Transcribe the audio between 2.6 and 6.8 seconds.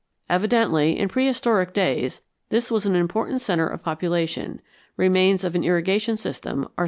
was an important centre of population; remains of an irrigation system are still visible.